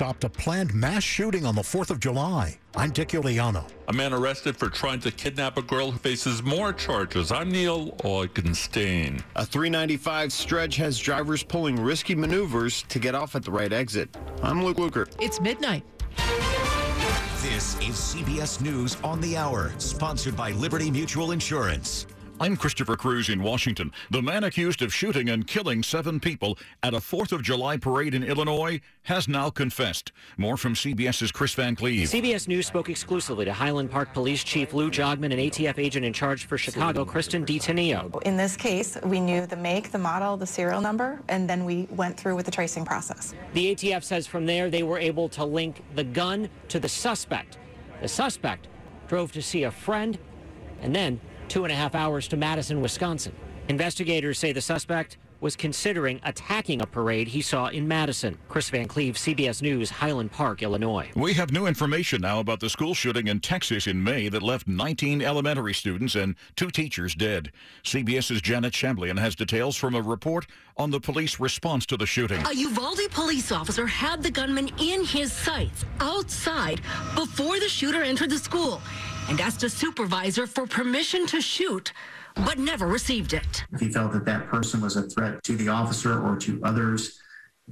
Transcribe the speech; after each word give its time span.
stopped 0.00 0.24
a 0.24 0.30
planned 0.30 0.72
mass 0.72 1.02
shooting 1.02 1.44
on 1.44 1.54
the 1.54 1.60
4th 1.60 1.90
of 1.90 2.00
July. 2.00 2.58
I'm 2.74 2.90
Dick 2.90 3.10
Uliano. 3.10 3.70
A 3.88 3.92
man 3.92 4.14
arrested 4.14 4.56
for 4.56 4.70
trying 4.70 4.98
to 5.00 5.10
kidnap 5.10 5.58
a 5.58 5.62
girl 5.62 5.90
who 5.90 5.98
faces 5.98 6.42
more 6.42 6.72
charges. 6.72 7.30
I'm 7.30 7.52
Neil 7.52 7.90
Augenstein. 7.98 9.22
A 9.36 9.44
395 9.44 10.32
stretch 10.32 10.76
has 10.76 10.98
drivers 10.98 11.42
pulling 11.42 11.76
risky 11.78 12.14
maneuvers 12.14 12.82
to 12.84 12.98
get 12.98 13.14
off 13.14 13.36
at 13.36 13.42
the 13.42 13.50
right 13.50 13.74
exit. 13.74 14.16
I'm 14.42 14.64
Luke 14.64 14.78
Lukert. 14.78 15.14
It's 15.20 15.38
midnight. 15.38 15.84
This 17.42 17.74
is 17.80 17.94
CBS 17.94 18.62
News 18.62 18.96
on 19.04 19.20
the 19.20 19.36
Hour, 19.36 19.70
sponsored 19.76 20.34
by 20.34 20.52
Liberty 20.52 20.90
Mutual 20.90 21.32
Insurance. 21.32 22.06
I'm 22.42 22.56
Christopher 22.56 22.96
Cruise 22.96 23.28
in 23.28 23.42
Washington. 23.42 23.92
The 24.10 24.22
man 24.22 24.44
accused 24.44 24.80
of 24.80 24.94
shooting 24.94 25.28
and 25.28 25.46
killing 25.46 25.82
seven 25.82 26.18
people 26.18 26.56
at 26.82 26.94
a 26.94 26.96
4th 26.96 27.32
of 27.32 27.42
July 27.42 27.76
parade 27.76 28.14
in 28.14 28.24
Illinois 28.24 28.80
has 29.02 29.28
now 29.28 29.50
confessed. 29.50 30.10
More 30.38 30.56
from 30.56 30.72
CBS's 30.72 31.32
Chris 31.32 31.52
Van 31.52 31.76
Cleave. 31.76 32.08
CBS 32.08 32.48
News 32.48 32.66
spoke 32.66 32.88
exclusively 32.88 33.44
to 33.44 33.52
Highland 33.52 33.90
Park 33.90 34.14
Police 34.14 34.42
Chief 34.42 34.72
Lou 34.72 34.90
Jogmen 34.90 35.24
and 35.24 35.34
ATF 35.34 35.78
agent 35.78 36.06
in 36.06 36.14
charge 36.14 36.46
for 36.46 36.56
Chicago, 36.56 37.04
Kristen 37.04 37.44
deTineo. 37.44 38.22
In 38.22 38.38
this 38.38 38.56
case, 38.56 38.96
we 39.04 39.20
knew 39.20 39.44
the 39.44 39.56
make, 39.56 39.92
the 39.92 39.98
model, 39.98 40.38
the 40.38 40.46
serial 40.46 40.80
number, 40.80 41.20
and 41.28 41.48
then 41.48 41.66
we 41.66 41.88
went 41.90 42.16
through 42.16 42.36
with 42.36 42.46
the 42.46 42.52
tracing 42.52 42.86
process. 42.86 43.34
The 43.52 43.74
ATF 43.74 44.02
says 44.02 44.26
from 44.26 44.46
there 44.46 44.70
they 44.70 44.82
were 44.82 44.98
able 44.98 45.28
to 45.28 45.44
link 45.44 45.82
the 45.94 46.04
gun 46.04 46.48
to 46.68 46.80
the 46.80 46.88
suspect. 46.88 47.58
The 48.00 48.08
suspect 48.08 48.68
drove 49.08 49.30
to 49.32 49.42
see 49.42 49.64
a 49.64 49.70
friend 49.70 50.18
and 50.80 50.96
then 50.96 51.20
two 51.50 51.64
and 51.64 51.72
a 51.72 51.76
half 51.76 51.96
hours 51.96 52.28
to 52.28 52.36
Madison, 52.36 52.80
Wisconsin. 52.80 53.34
Investigators 53.68 54.38
say 54.38 54.52
the 54.52 54.60
suspect 54.60 55.18
was 55.40 55.56
considering 55.56 56.20
attacking 56.22 56.82
a 56.82 56.86
parade 56.86 57.26
he 57.26 57.40
saw 57.40 57.68
in 57.68 57.88
Madison. 57.88 58.38
Chris 58.48 58.68
Van 58.68 58.86
Cleave, 58.86 59.14
CBS 59.14 59.62
News, 59.62 59.90
Highland 59.90 60.30
Park, 60.30 60.62
Illinois. 60.62 61.10
We 61.16 61.32
have 61.34 61.50
new 61.50 61.66
information 61.66 62.20
now 62.20 62.40
about 62.40 62.60
the 62.60 62.68
school 62.68 62.94
shooting 62.94 63.26
in 63.26 63.40
Texas 63.40 63.86
in 63.86 64.04
May 64.04 64.28
that 64.28 64.42
left 64.42 64.68
19 64.68 65.22
elementary 65.22 65.72
students 65.72 66.14
and 66.14 66.36
two 66.56 66.70
teachers 66.70 67.14
dead. 67.14 67.52
CBS's 67.84 68.42
Janet 68.42 68.74
Shamblian 68.74 69.18
has 69.18 69.34
details 69.34 69.76
from 69.76 69.94
a 69.94 70.02
report 70.02 70.46
on 70.76 70.90
the 70.90 71.00
police 71.00 71.40
response 71.40 71.86
to 71.86 71.96
the 71.96 72.06
shooting. 72.06 72.44
A 72.46 72.54
Uvalde 72.54 73.10
police 73.10 73.50
officer 73.50 73.86
had 73.86 74.22
the 74.22 74.30
gunman 74.30 74.68
in 74.78 75.04
his 75.04 75.32
sights 75.32 75.84
outside 76.00 76.82
before 77.14 77.58
the 77.58 77.68
shooter 77.68 78.02
entered 78.02 78.30
the 78.30 78.38
school 78.38 78.82
and 79.30 79.40
asked 79.40 79.62
a 79.62 79.70
supervisor 79.70 80.46
for 80.46 80.66
permission 80.66 81.26
to 81.28 81.40
shoot 81.40 81.92
but 82.44 82.58
never 82.58 82.86
received 82.86 83.32
it. 83.32 83.64
If 83.72 83.80
he 83.80 83.90
felt 83.90 84.12
that 84.12 84.24
that 84.24 84.48
person 84.48 84.80
was 84.80 84.96
a 84.96 85.02
threat 85.02 85.42
to 85.44 85.56
the 85.56 85.68
officer 85.68 86.20
or 86.20 86.36
to 86.36 86.60
others, 86.64 87.20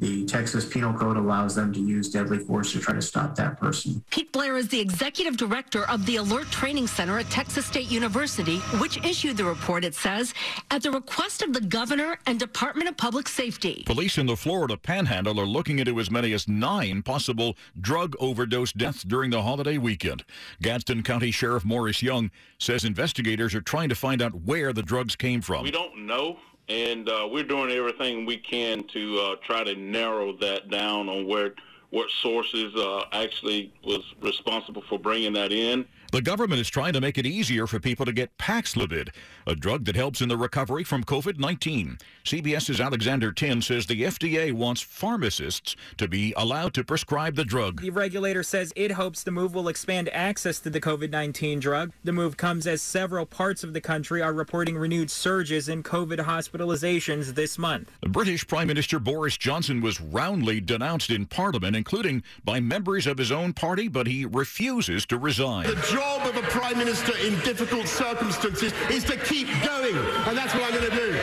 the 0.00 0.24
Texas 0.26 0.64
Penal 0.64 0.92
Code 0.92 1.16
allows 1.16 1.54
them 1.54 1.72
to 1.72 1.80
use 1.80 2.10
deadly 2.10 2.38
force 2.38 2.72
to 2.72 2.78
try 2.78 2.94
to 2.94 3.02
stop 3.02 3.34
that 3.36 3.58
person. 3.58 4.02
Pete 4.10 4.32
Blair 4.32 4.56
is 4.56 4.68
the 4.68 4.80
executive 4.80 5.36
director 5.36 5.88
of 5.88 6.06
the 6.06 6.16
ALERRT 6.16 6.50
Training 6.50 6.86
Center 6.86 7.18
at 7.18 7.28
Texas 7.30 7.66
State 7.66 7.90
University, 7.90 8.58
which 8.80 9.02
issued 9.04 9.36
the 9.36 9.44
report, 9.44 9.84
it 9.84 9.94
says, 9.94 10.34
at 10.70 10.82
the 10.82 10.90
request 10.90 11.42
of 11.42 11.52
the 11.52 11.60
governor 11.60 12.18
and 12.26 12.38
Department 12.38 12.88
of 12.88 12.96
Public 12.96 13.28
Safety. 13.28 13.82
Police 13.86 14.18
in 14.18 14.26
the 14.26 14.36
Florida 14.36 14.76
panhandle 14.76 15.40
are 15.40 15.46
looking 15.46 15.78
into 15.78 15.98
as 16.00 16.10
many 16.10 16.32
as 16.32 16.48
nine 16.48 17.02
possible 17.02 17.56
drug 17.80 18.14
overdose 18.20 18.72
deaths 18.72 19.02
during 19.02 19.30
the 19.30 19.42
holiday 19.42 19.78
weekend. 19.78 20.24
Gadsden 20.62 21.02
County 21.02 21.30
Sheriff 21.30 21.64
Morris 21.64 22.02
Young 22.02 22.30
says 22.58 22.84
investigators 22.84 23.54
are 23.54 23.60
trying 23.60 23.88
to 23.88 23.94
find 23.94 24.22
out 24.22 24.34
where 24.34 24.72
the 24.72 24.82
drugs 24.82 25.16
came 25.16 25.40
from. 25.40 25.64
We 25.64 25.70
don't 25.70 26.06
know 26.06 26.38
and 26.68 27.08
uh, 27.08 27.28
we're 27.30 27.44
doing 27.44 27.70
everything 27.70 28.26
we 28.26 28.36
can 28.36 28.84
to 28.84 29.18
uh, 29.18 29.36
try 29.42 29.64
to 29.64 29.74
narrow 29.74 30.36
that 30.38 30.70
down 30.70 31.08
on 31.08 31.26
where 31.26 31.54
what 31.90 32.10
sources 32.22 32.74
uh, 32.76 33.04
actually 33.12 33.72
was 33.84 34.02
responsible 34.20 34.82
for 34.88 34.98
bringing 34.98 35.32
that 35.32 35.52
in. 35.52 35.86
The 36.10 36.22
government 36.22 36.58
is 36.58 36.70
trying 36.70 36.94
to 36.94 37.02
make 37.02 37.18
it 37.18 37.26
easier 37.26 37.66
for 37.66 37.78
people 37.78 38.06
to 38.06 38.14
get 38.14 38.38
Paxlovid, 38.38 39.10
a 39.46 39.54
drug 39.54 39.84
that 39.84 39.94
helps 39.94 40.22
in 40.22 40.30
the 40.30 40.38
recovery 40.38 40.82
from 40.82 41.04
COVID 41.04 41.38
19. 41.38 41.98
CBS's 42.24 42.80
Alexander 42.80 43.30
Tin 43.30 43.60
says 43.60 43.84
the 43.84 44.02
FDA 44.04 44.52
wants 44.52 44.80
pharmacists 44.80 45.76
to 45.98 46.08
be 46.08 46.32
allowed 46.34 46.72
to 46.74 46.84
prescribe 46.84 47.36
the 47.36 47.44
drug. 47.44 47.82
The 47.82 47.90
regulator 47.90 48.42
says 48.42 48.72
it 48.74 48.92
hopes 48.92 49.22
the 49.22 49.30
move 49.30 49.54
will 49.54 49.68
expand 49.68 50.08
access 50.08 50.60
to 50.60 50.70
the 50.70 50.80
COVID 50.80 51.10
19 51.10 51.60
drug. 51.60 51.92
The 52.04 52.12
move 52.12 52.38
comes 52.38 52.66
as 52.66 52.80
several 52.80 53.26
parts 53.26 53.62
of 53.62 53.74
the 53.74 53.80
country 53.80 54.22
are 54.22 54.32
reporting 54.32 54.78
renewed 54.78 55.10
surges 55.10 55.68
in 55.68 55.82
COVID 55.82 56.20
hospitalizations 56.20 57.34
this 57.34 57.58
month. 57.58 57.90
The 58.00 58.08
British 58.08 58.46
Prime 58.46 58.68
Minister 58.68 58.98
Boris 58.98 59.36
Johnson 59.36 59.82
was 59.82 60.00
roundly 60.00 60.62
denounced 60.62 61.10
in 61.10 61.26
Parliament, 61.26 61.76
including 61.76 62.22
by 62.42 62.60
members 62.60 63.06
of 63.06 63.18
his 63.18 63.30
own 63.30 63.52
party, 63.52 63.88
but 63.88 64.06
he 64.06 64.24
refuses 64.24 65.04
to 65.06 65.18
resign 65.18 65.66
job 65.98 66.24
of 66.28 66.36
a 66.36 66.42
prime 66.42 66.78
minister 66.78 67.12
in 67.26 67.34
difficult 67.40 67.88
circumstances 67.88 68.72
is 68.88 69.02
to 69.02 69.16
keep 69.16 69.48
going, 69.64 69.96
and 70.28 70.38
that's 70.38 70.54
what 70.54 70.62
I'm 70.62 70.78
going 70.78 70.90
to 70.90 70.96
do. 70.96 71.18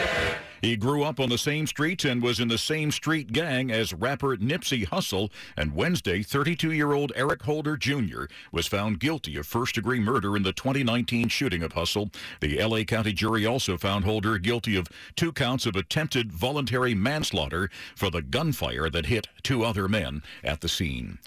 He 0.61 0.75
grew 0.75 1.03
up 1.03 1.19
on 1.19 1.29
the 1.29 1.37
same 1.37 1.67
streets 1.67 2.05
and 2.05 2.21
was 2.21 2.39
in 2.39 2.47
the 2.47 2.57
same 2.57 2.91
street 2.91 3.31
gang 3.31 3.71
as 3.71 3.93
rapper 3.93 4.37
Nipsey 4.37 4.87
Hussle. 4.87 5.29
And 5.57 5.75
Wednesday, 5.75 6.23
32 6.23 6.71
year 6.71 6.93
old 6.93 7.11
Eric 7.15 7.43
Holder 7.43 7.77
Jr. 7.77 8.25
was 8.51 8.67
found 8.67 8.99
guilty 8.99 9.37
of 9.37 9.45
first 9.45 9.75
degree 9.75 9.99
murder 9.99 10.35
in 10.35 10.43
the 10.43 10.53
2019 10.53 11.29
shooting 11.29 11.63
of 11.63 11.73
Hussle. 11.73 12.13
The 12.41 12.61
LA 12.63 12.83
County 12.83 13.13
jury 13.13 13.45
also 13.45 13.77
found 13.77 14.05
Holder 14.05 14.37
guilty 14.37 14.75
of 14.75 14.87
two 15.15 15.31
counts 15.31 15.65
of 15.65 15.75
attempted 15.75 16.31
voluntary 16.31 16.93
manslaughter 16.93 17.69
for 17.95 18.09
the 18.09 18.21
gunfire 18.21 18.89
that 18.89 19.07
hit 19.07 19.27
two 19.43 19.63
other 19.63 19.87
men 19.87 20.23
at 20.43 20.61
the 20.61 20.69
scene. 20.69 21.19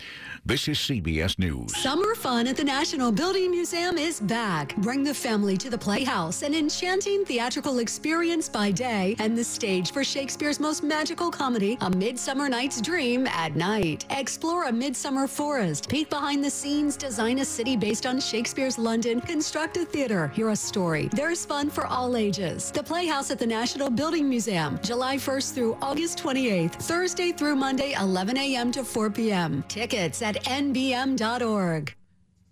This 0.45 0.69
is 0.69 0.78
CBS 0.78 1.39
News. 1.39 1.77
Summer 1.77 2.15
fun 2.15 2.47
at 2.47 2.56
the 2.56 2.65
National 2.65 3.12
Building 3.12 3.50
Museum 3.50 3.99
is 3.99 4.21
back. 4.21 4.75
Bring 4.78 5.05
the 5.05 5.15
family 5.15 5.56
to 5.56 5.71
the 5.71 5.78
Playhouse, 5.78 6.43
an 6.43 6.55
enchanting 6.55 7.25
theatrical 7.25 7.78
experience 7.78 8.49
by 8.49 8.71
day 8.71 9.15
and 9.18 9.36
the 9.36 9.44
stage 9.44 9.92
for 9.92 10.04
Shakespeare's 10.04 10.60
most 10.60 10.82
magical 10.82 11.30
comedy, 11.30 11.76
A 11.80 11.90
Midsummer 11.90 12.48
Night's 12.48 12.80
Dream, 12.80 13.26
at 13.28 13.56
night. 13.56 14.06
Explore 14.10 14.64
a 14.64 14.72
midsummer 14.72 15.26
forest, 15.26 15.88
peek 15.88 16.10
behind 16.10 16.44
the 16.44 16.50
scenes, 16.50 16.96
design 16.96 17.38
a 17.38 17.44
city 17.44 17.76
based 17.76 18.06
on 18.06 18.20
Shakespeare's 18.20 18.78
London, 18.78 19.20
construct 19.20 19.76
a 19.76 19.84
theater, 19.84 20.28
hear 20.28 20.50
a 20.50 20.56
story. 20.56 21.08
There's 21.12 21.44
fun 21.44 21.70
for 21.70 21.86
all 21.86 22.16
ages. 22.16 22.70
The 22.70 22.82
Playhouse 22.82 23.30
at 23.30 23.38
the 23.38 23.46
National 23.46 23.90
Building 23.90 24.28
Museum, 24.28 24.78
July 24.82 25.16
1st 25.16 25.54
through 25.54 25.76
August 25.82 26.18
28th, 26.18 26.74
Thursday 26.74 27.32
through 27.32 27.56
Monday, 27.56 27.94
11 28.00 28.36
a.m. 28.36 28.72
to 28.72 28.84
4 28.84 29.10
p.m. 29.10 29.64
Tickets 29.68 30.22
at 30.22 30.36
nbm.org. 30.44 31.94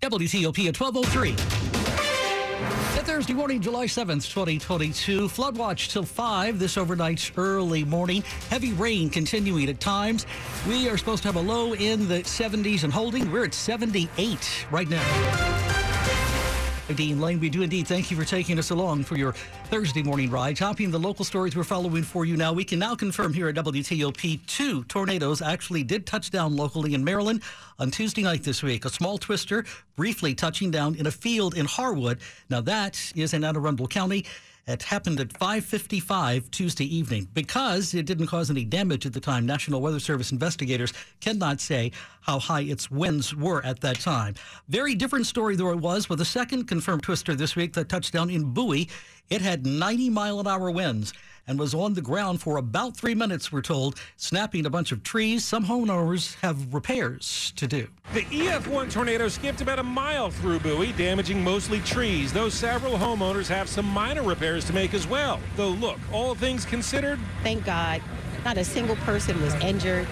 WTOP 0.03 0.69
at 0.69 0.81
1203. 0.81 1.76
Thursday 3.07 3.35
morning, 3.35 3.61
July 3.61 3.87
7th, 3.87 4.29
2022. 4.29 5.29
Flood 5.29 5.57
watch 5.57 5.91
till 5.91 6.03
5 6.03 6.59
this 6.59 6.77
overnight 6.77 7.31
early 7.37 7.85
morning. 7.85 8.23
Heavy 8.51 8.73
rain 8.73 9.11
continuing 9.11 9.69
at 9.69 9.79
times. 9.79 10.27
We 10.67 10.89
are 10.89 10.99
supposed 10.99 11.23
to 11.23 11.29
have 11.29 11.37
a 11.37 11.41
low 11.41 11.75
in 11.75 12.09
the 12.09 12.25
70s 12.25 12.83
and 12.83 12.93
holding. 12.93 13.31
We're 13.31 13.45
at 13.45 13.55
78 13.55 14.67
right 14.73 14.89
now. 14.89 15.86
Dean 16.95 17.21
Lane, 17.21 17.41
we 17.41 17.51
do 17.51 17.63
indeed 17.63 17.89
thank 17.89 18.13
you 18.13 18.17
for 18.17 18.25
taking 18.25 18.61
us 18.61 18.71
along 18.71 19.03
for 19.03 19.17
your 19.17 19.33
Thursday 19.71 20.05
morning 20.05 20.31
ride. 20.31 20.57
Topping 20.57 20.91
the 20.93 20.99
local 20.99 21.25
stories 21.25 21.57
we're 21.57 21.65
following 21.65 22.05
for 22.05 22.25
you 22.25 22.37
now, 22.37 22.53
we 22.53 22.65
can 22.65 22.79
now 22.79 22.95
confirm 22.95 23.35
here 23.35 23.49
at 23.49 23.57
WTOP 23.57 24.47
two 24.47 24.85
tornadoes 24.85 25.43
actually 25.43 25.83
did 25.83 26.07
touch 26.07 26.31
down 26.31 26.55
locally 26.55 26.95
in 26.95 27.03
Maryland 27.03 27.43
on 27.81 27.91
Tuesday 27.91 28.23
night 28.23 28.45
this 28.45 28.63
week. 28.63 28.85
A 28.85 28.89
small 28.89 29.19
twister 29.19 29.65
briefly 29.97 30.33
touching 30.33 30.71
down 30.71 30.95
in 30.95 31.09
a 31.09 31.11
field 31.11 31.57
in 31.57 31.67
Harwood. 31.67 32.21
Now 32.51 32.61
that 32.61 33.13
is 33.17 33.35
in 33.35 33.43
Anne 33.43 33.57
Arundel 33.57 33.89
County. 33.89 34.25
It 34.67 34.83
happened 34.83 35.21
at 35.21 35.33
5:55 35.33 36.51
Tuesday 36.51 36.85
evening. 36.85 37.29
Because 37.33 37.95
it 37.95 38.05
didn't 38.05 38.27
cause 38.27 38.51
any 38.51 38.65
damage 38.65 39.07
at 39.07 39.13
the 39.13 39.21
time, 39.21 39.47
National 39.47 39.81
Weather 39.81 40.01
Service 40.01 40.33
investigators 40.33 40.93
cannot 41.21 41.61
say 41.61 41.93
how 42.23 42.41
high 42.41 42.63
its 42.63 42.91
winds 42.91 43.33
were 43.33 43.65
at 43.65 43.81
that 43.83 44.01
time. 44.01 44.35
Very 44.69 44.97
different 44.97 45.27
story 45.27 45.55
though 45.55 45.71
it 45.71 45.79
was 45.79 46.09
with 46.09 46.21
a 46.21 46.25
second 46.25 46.65
confirmed 46.65 47.05
twister 47.05 47.37
this 47.37 47.55
week 47.55 47.75
that 47.75 47.89
touched 47.89 48.13
down 48.13 48.29
in 48.29 48.53
Bowie. 48.53 48.89
It 49.31 49.41
had 49.41 49.65
90 49.67 50.11
mile 50.11 50.41
an 50.41 50.49
hour 50.49 50.69
winds 50.73 51.13
and 51.47 51.59
was 51.59 51.75
on 51.75 51.95
the 51.95 52.01
ground 52.01 52.41
for 52.41 52.57
about 52.57 52.97
three 52.97 53.15
minutes, 53.15 53.53
we're 53.53 53.63
told, 53.63 53.99
snapping 54.17 54.67
a 54.67 54.71
bunch 54.71 54.93
of 54.93 55.03
trees. 55.03 55.45
Some 55.45 55.65
homeowners 55.65 56.37
have 56.41 56.75
repairs 56.75 57.53
to 57.57 57.67
do. 57.67 57.89
The 58.15 58.23
EF1 58.23 58.91
tornado 58.91 59.29
skipped 59.29 59.61
about 59.61 59.79
a 59.79 59.83
mile 59.83 60.31
through 60.31 60.61
Bowie, 60.61 60.93
damaging 60.93 61.43
mostly 61.43 61.81
trees, 61.81 62.33
though 62.33 62.49
several 62.49 62.95
homeowners 62.95 63.49
have 63.49 63.69
some 63.69 63.87
minor 63.87 64.23
repairs 64.23 64.65
to 64.67 64.73
make 64.73 64.95
as 64.95 65.07
well. 65.07 65.41
Though, 65.57 65.71
look, 65.71 65.99
all 66.13 66.35
things 66.35 66.65
considered, 66.65 67.19
thank 67.43 67.65
God, 67.65 68.03
not 68.45 68.59
a 68.59 68.65
single 68.65 68.97
person 68.97 69.41
was 69.41 69.55
injured. 69.55 70.07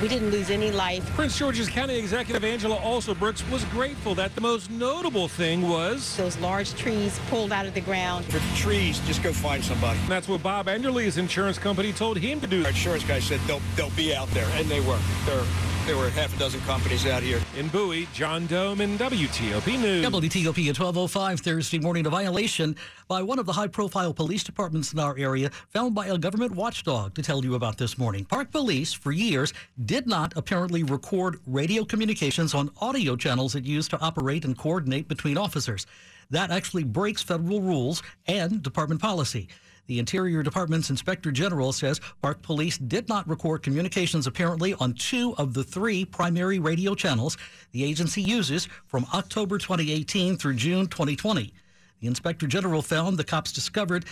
We 0.00 0.08
didn't 0.08 0.30
lose 0.30 0.48
any 0.48 0.70
life. 0.70 1.04
Prince 1.10 1.36
George's 1.36 1.68
County 1.68 1.98
Executive 1.98 2.42
Angela 2.42 2.76
Alsobrooks 2.76 3.48
was 3.50 3.64
grateful 3.66 4.14
that 4.14 4.34
the 4.34 4.40
most 4.40 4.70
notable 4.70 5.28
thing 5.28 5.68
was 5.68 6.16
those 6.16 6.38
large 6.38 6.74
trees 6.74 7.20
pulled 7.28 7.52
out 7.52 7.66
of 7.66 7.74
the 7.74 7.82
ground. 7.82 8.24
For 8.24 8.38
the 8.38 8.56
trees, 8.56 8.98
just 9.00 9.22
go 9.22 9.30
find 9.32 9.62
somebody. 9.62 9.98
And 9.98 10.08
that's 10.08 10.26
what 10.26 10.42
Bob 10.42 10.68
Enderley's 10.68 11.18
insurance 11.18 11.58
company 11.58 11.92
told 11.92 12.16
him 12.16 12.40
to 12.40 12.46
do. 12.46 12.62
Our 12.62 12.70
insurance 12.70 13.04
guy 13.04 13.20
said 13.20 13.40
they'll 13.46 13.60
they'll 13.76 13.90
be 13.90 14.14
out 14.14 14.28
there, 14.28 14.48
and 14.54 14.66
they 14.68 14.80
were. 14.80 14.98
They're 15.26 15.44
there 15.90 15.98
were 15.98 16.10
half 16.10 16.32
a 16.36 16.38
dozen 16.38 16.60
companies 16.60 17.04
out 17.04 17.20
here. 17.20 17.40
In 17.58 17.66
Bowie, 17.66 18.06
John 18.14 18.46
Domen 18.46 18.96
WTOP 18.96 19.66
News. 19.80 20.06
WTOP 20.06 20.68
at 20.68 20.78
1205 20.78 21.40
Thursday 21.40 21.80
morning. 21.80 22.06
A 22.06 22.10
violation 22.10 22.76
by 23.08 23.24
one 23.24 23.40
of 23.40 23.46
the 23.46 23.52
high 23.52 23.66
profile 23.66 24.14
police 24.14 24.44
departments 24.44 24.92
in 24.92 25.00
our 25.00 25.18
area 25.18 25.50
found 25.70 25.92
by 25.96 26.06
a 26.06 26.16
government 26.16 26.54
watchdog 26.54 27.12
to 27.14 27.22
tell 27.22 27.44
you 27.44 27.56
about 27.56 27.76
this 27.76 27.98
morning. 27.98 28.24
Park 28.24 28.52
Police, 28.52 28.92
for 28.92 29.10
years, 29.10 29.52
did 29.84 30.06
not 30.06 30.32
apparently 30.36 30.84
record 30.84 31.40
radio 31.44 31.84
communications 31.84 32.54
on 32.54 32.70
audio 32.80 33.16
channels 33.16 33.56
it 33.56 33.64
used 33.64 33.90
to 33.90 33.98
operate 33.98 34.44
and 34.44 34.56
coordinate 34.56 35.08
between 35.08 35.36
officers. 35.36 35.88
That 36.30 36.52
actually 36.52 36.84
breaks 36.84 37.20
federal 37.20 37.62
rules 37.62 38.00
and 38.28 38.62
department 38.62 39.00
policy. 39.00 39.48
The 39.90 39.98
Interior 39.98 40.44
Department's 40.44 40.88
Inspector 40.88 41.28
General 41.32 41.72
says 41.72 42.00
Park 42.22 42.42
Police 42.42 42.78
did 42.78 43.08
not 43.08 43.28
record 43.28 43.64
communications 43.64 44.28
apparently 44.28 44.72
on 44.74 44.92
two 44.94 45.34
of 45.36 45.52
the 45.52 45.64
three 45.64 46.04
primary 46.04 46.60
radio 46.60 46.94
channels 46.94 47.36
the 47.72 47.82
agency 47.82 48.22
uses 48.22 48.68
from 48.86 49.04
October 49.12 49.58
2018 49.58 50.36
through 50.36 50.54
June 50.54 50.86
2020. 50.86 51.52
The 51.98 52.06
Inspector 52.06 52.46
General 52.46 52.82
found 52.82 53.18
the 53.18 53.24
cops 53.24 53.50
discovered 53.50 54.04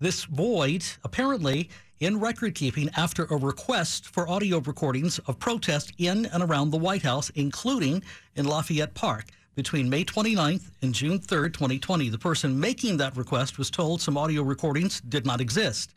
this 0.00 0.24
void 0.24 0.82
apparently 1.04 1.68
in 2.00 2.18
record 2.18 2.54
keeping 2.54 2.88
after 2.96 3.26
a 3.26 3.36
request 3.36 4.06
for 4.06 4.26
audio 4.30 4.60
recordings 4.60 5.18
of 5.26 5.38
protests 5.38 5.92
in 5.98 6.24
and 6.24 6.42
around 6.42 6.70
the 6.70 6.78
White 6.78 7.02
House, 7.02 7.28
including 7.34 8.02
in 8.34 8.46
Lafayette 8.46 8.94
Park 8.94 9.26
between 9.58 9.90
May 9.90 10.04
29th 10.04 10.70
and 10.82 10.94
June 10.94 11.18
3rd, 11.18 11.52
2020. 11.52 12.10
The 12.10 12.16
person 12.16 12.60
making 12.60 12.96
that 12.98 13.16
request 13.16 13.58
was 13.58 13.72
told 13.72 14.00
some 14.00 14.16
audio 14.16 14.42
recordings 14.42 15.00
did 15.00 15.26
not 15.26 15.40
exist. 15.40 15.94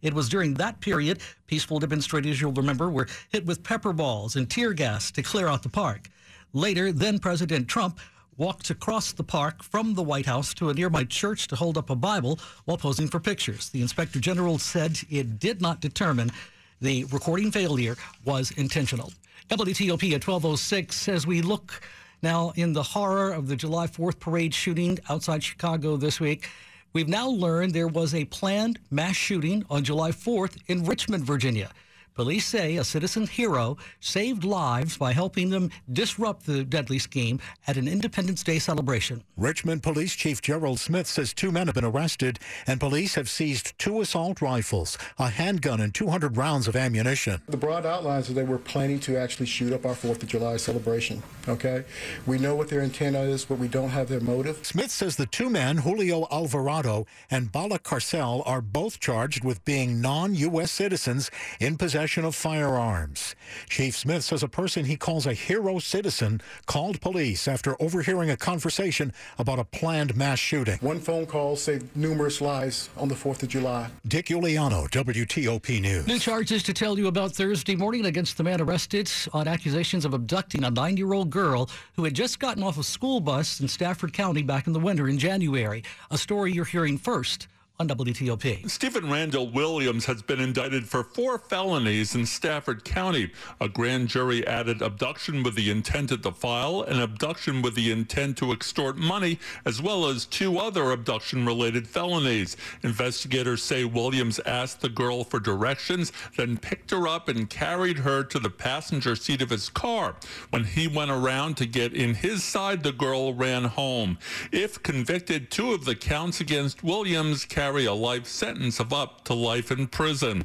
It 0.00 0.14
was 0.14 0.30
during 0.30 0.54
that 0.54 0.80
period 0.80 1.20
peaceful 1.46 1.78
demonstrators, 1.78 2.40
you'll 2.40 2.52
remember, 2.52 2.88
were 2.88 3.06
hit 3.28 3.44
with 3.44 3.62
pepper 3.62 3.92
balls 3.92 4.36
and 4.36 4.48
tear 4.48 4.72
gas 4.72 5.10
to 5.10 5.22
clear 5.22 5.46
out 5.46 5.62
the 5.62 5.68
park. 5.68 6.08
Later, 6.54 6.90
then 6.90 7.18
President 7.18 7.68
Trump 7.68 8.00
walked 8.38 8.70
across 8.70 9.12
the 9.12 9.22
park 9.22 9.62
from 9.62 9.92
the 9.92 10.02
White 10.02 10.24
House 10.24 10.54
to 10.54 10.70
a 10.70 10.74
nearby 10.74 11.04
church 11.04 11.48
to 11.48 11.54
hold 11.54 11.76
up 11.76 11.90
a 11.90 11.94
Bible 11.94 12.38
while 12.64 12.78
posing 12.78 13.08
for 13.08 13.20
pictures. 13.20 13.68
The 13.68 13.82
inspector 13.82 14.20
general 14.20 14.56
said 14.56 14.98
it 15.10 15.38
did 15.38 15.60
not 15.60 15.82
determine 15.82 16.32
the 16.80 17.04
recording 17.04 17.50
failure 17.50 17.96
was 18.24 18.52
intentional. 18.52 19.12
WTOP 19.50 20.14
at 20.14 20.26
1206 20.26 20.96
says 20.96 21.26
we 21.26 21.42
look 21.42 21.82
now, 22.22 22.52
in 22.54 22.72
the 22.72 22.84
horror 22.84 23.32
of 23.32 23.48
the 23.48 23.56
July 23.56 23.88
4th 23.88 24.20
parade 24.20 24.54
shooting 24.54 25.00
outside 25.08 25.42
Chicago 25.42 25.96
this 25.96 26.20
week, 26.20 26.48
we've 26.92 27.08
now 27.08 27.28
learned 27.28 27.72
there 27.72 27.88
was 27.88 28.14
a 28.14 28.24
planned 28.26 28.78
mass 28.92 29.16
shooting 29.16 29.64
on 29.68 29.82
July 29.82 30.12
4th 30.12 30.56
in 30.68 30.84
Richmond, 30.84 31.24
Virginia. 31.24 31.70
Police 32.14 32.46
say 32.46 32.76
a 32.76 32.84
citizen 32.84 33.26
hero 33.26 33.78
saved 34.00 34.44
lives 34.44 34.98
by 34.98 35.14
helping 35.14 35.48
them 35.48 35.70
disrupt 35.94 36.44
the 36.44 36.62
deadly 36.62 36.98
scheme 36.98 37.40
at 37.66 37.78
an 37.78 37.88
Independence 37.88 38.42
Day 38.42 38.58
celebration. 38.58 39.24
Richmond 39.38 39.82
Police 39.82 40.14
Chief 40.14 40.42
Gerald 40.42 40.78
Smith 40.78 41.06
says 41.06 41.32
two 41.32 41.50
men 41.50 41.68
have 41.68 41.74
been 41.74 41.86
arrested 41.86 42.38
and 42.66 42.78
police 42.78 43.14
have 43.14 43.30
seized 43.30 43.78
two 43.78 44.02
assault 44.02 44.42
rifles, 44.42 44.98
a 45.18 45.30
handgun, 45.30 45.80
and 45.80 45.94
200 45.94 46.36
rounds 46.36 46.68
of 46.68 46.76
ammunition. 46.76 47.40
The 47.48 47.56
broad 47.56 47.86
outlines 47.86 48.28
are 48.28 48.34
they 48.34 48.42
were 48.42 48.58
planning 48.58 49.00
to 49.00 49.16
actually 49.16 49.46
shoot 49.46 49.72
up 49.72 49.86
our 49.86 49.94
4th 49.94 50.22
of 50.22 50.28
July 50.28 50.58
celebration. 50.58 51.22
Okay? 51.48 51.84
We 52.26 52.36
know 52.36 52.54
what 52.54 52.68
their 52.68 52.82
intent 52.82 53.16
is, 53.16 53.46
but 53.46 53.58
we 53.58 53.68
don't 53.68 53.88
have 53.88 54.08
their 54.08 54.20
motive. 54.20 54.66
Smith 54.66 54.90
says 54.90 55.16
the 55.16 55.26
two 55.26 55.48
men, 55.48 55.78
Julio 55.78 56.26
Alvarado 56.30 57.06
and 57.30 57.50
Balcarcel, 57.50 58.42
are 58.44 58.60
both 58.60 59.00
charged 59.00 59.44
with 59.44 59.64
being 59.64 60.02
non 60.02 60.34
U.S. 60.34 60.70
citizens 60.70 61.30
in 61.58 61.78
possession 61.78 62.01
possession 62.02 62.24
of 62.24 62.34
firearms. 62.34 63.36
Chief 63.68 63.96
Smith 63.96 64.24
says 64.24 64.42
a 64.42 64.48
person 64.48 64.86
he 64.86 64.96
calls 64.96 65.24
a 65.24 65.32
hero 65.32 65.78
citizen 65.78 66.42
called 66.66 67.00
police 67.00 67.46
after 67.46 67.80
overhearing 67.80 68.28
a 68.28 68.36
conversation 68.36 69.12
about 69.38 69.60
a 69.60 69.64
planned 69.64 70.16
mass 70.16 70.40
shooting. 70.40 70.78
One 70.80 70.98
phone 70.98 71.26
call 71.26 71.54
saved 71.54 71.96
numerous 71.96 72.40
lives 72.40 72.90
on 72.96 73.06
the 73.06 73.14
4th 73.14 73.44
of 73.44 73.50
July. 73.50 73.88
Dick 74.04 74.26
Uliano, 74.26 74.90
WTOP 74.90 75.80
News. 75.80 76.08
New 76.08 76.18
charges 76.18 76.64
to 76.64 76.72
tell 76.72 76.98
you 76.98 77.06
about 77.06 77.36
Thursday 77.36 77.76
morning 77.76 78.06
against 78.06 78.36
the 78.36 78.42
man 78.42 78.60
arrested 78.60 79.08
on 79.32 79.46
accusations 79.46 80.04
of 80.04 80.12
abducting 80.12 80.64
a 80.64 80.70
nine 80.70 80.96
year 80.96 81.12
old 81.12 81.30
girl 81.30 81.70
who 81.94 82.02
had 82.02 82.14
just 82.14 82.40
gotten 82.40 82.64
off 82.64 82.78
a 82.78 82.82
school 82.82 83.20
bus 83.20 83.60
in 83.60 83.68
Stafford 83.68 84.12
County 84.12 84.42
back 84.42 84.66
in 84.66 84.72
the 84.72 84.80
winter 84.80 85.08
in 85.08 85.18
January. 85.18 85.84
A 86.10 86.18
story 86.18 86.50
you're 86.50 86.64
hearing 86.64 86.98
first 86.98 87.46
on 87.82 87.88
WTOP. 87.88 88.70
Stephen 88.70 89.10
Randall 89.10 89.50
Williams 89.50 90.06
has 90.06 90.22
been 90.22 90.40
indicted 90.40 90.86
for 90.86 91.02
four 91.02 91.36
felonies 91.36 92.14
in 92.14 92.24
Stafford 92.24 92.84
County. 92.84 93.32
A 93.60 93.68
grand 93.68 94.06
jury 94.08 94.46
added 94.46 94.82
abduction 94.82 95.42
with 95.42 95.56
the 95.56 95.68
intent 95.68 96.10
to 96.10 96.16
defile 96.16 96.82
and 96.82 97.00
abduction 97.00 97.60
with 97.60 97.74
the 97.74 97.90
intent 97.90 98.38
to 98.38 98.52
extort 98.52 98.96
money, 98.96 99.40
as 99.64 99.82
well 99.82 100.06
as 100.06 100.26
two 100.26 100.58
other 100.58 100.92
abduction 100.92 101.44
related 101.44 101.88
felonies. 101.88 102.56
Investigators 102.84 103.62
say 103.62 103.84
Williams 103.84 104.38
asked 104.46 104.80
the 104.80 104.88
girl 104.88 105.24
for 105.24 105.40
directions, 105.40 106.12
then 106.36 106.56
picked 106.56 106.92
her 106.92 107.08
up 107.08 107.28
and 107.28 107.50
carried 107.50 107.98
her 107.98 108.22
to 108.22 108.38
the 108.38 108.50
passenger 108.50 109.16
seat 109.16 109.42
of 109.42 109.50
his 109.50 109.68
car. 109.68 110.14
When 110.50 110.64
he 110.64 110.86
went 110.86 111.10
around 111.10 111.56
to 111.56 111.66
get 111.66 111.94
in 111.94 112.14
his 112.14 112.44
side, 112.44 112.84
the 112.84 112.92
girl 112.92 113.34
ran 113.34 113.64
home. 113.64 114.18
If 114.52 114.80
convicted, 114.84 115.50
two 115.50 115.72
of 115.72 115.84
the 115.84 115.96
counts 115.96 116.40
against 116.40 116.84
Williams 116.84 117.44
carry 117.72 117.86
a 117.86 117.94
life 117.94 118.26
sentence 118.26 118.80
of 118.80 118.92
up 118.92 119.24
to 119.24 119.32
life 119.32 119.70
in 119.70 119.86
prison. 119.86 120.44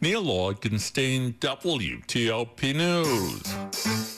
Neil 0.00 0.22
Augenstein, 0.22 1.34
WTOP 1.40 2.72
News. 2.72 4.17